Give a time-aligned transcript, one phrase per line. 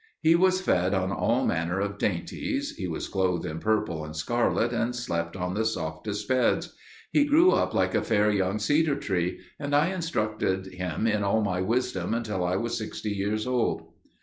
[0.23, 4.73] He was fed on all manner of dainties, he was clothed in purple and scarlet,
[4.73, 6.73] and slept on the softest beds.
[7.11, 11.41] He grew up like a fair young cedar tree; and I instructed him in all
[11.43, 13.93] my wisdom, until I was sixty years old.